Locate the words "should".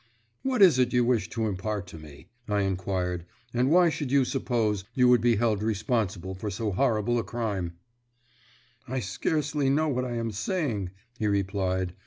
3.89-4.11